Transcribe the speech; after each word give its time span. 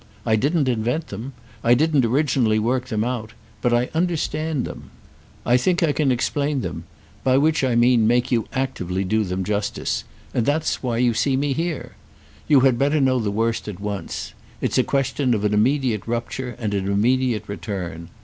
I 0.25 0.35
didn't 0.35 0.67
invent 0.67 1.09
them, 1.09 1.33
I 1.63 1.75
didn't 1.75 2.05
originally 2.05 2.57
work 2.57 2.87
them 2.87 3.03
out; 3.03 3.33
but 3.61 3.71
I 3.71 3.87
understand 3.93 4.65
them, 4.65 4.89
I 5.45 5.57
think 5.57 5.83
I 5.83 5.91
can 5.91 6.11
explain 6.11 6.61
them—by 6.61 7.37
which 7.37 7.63
I 7.63 7.75
mean 7.75 8.07
make 8.07 8.31
you 8.31 8.47
actively 8.51 9.03
do 9.03 9.23
them 9.23 9.43
justice; 9.43 10.03
and 10.33 10.43
that's 10.43 10.81
why 10.81 10.97
you 10.97 11.13
see 11.13 11.37
me 11.37 11.53
here. 11.53 11.91
You 12.47 12.61
had 12.61 12.79
better 12.79 12.99
know 12.99 13.19
the 13.19 13.29
worst 13.29 13.67
at 13.67 13.79
once. 13.79 14.33
It's 14.59 14.79
a 14.79 14.83
question 14.83 15.35
of 15.35 15.43
an 15.45 15.53
immediate 15.53 16.07
rupture 16.07 16.55
and 16.57 16.73
an 16.73 16.87
immediate 16.87 17.47
return. 17.47 18.09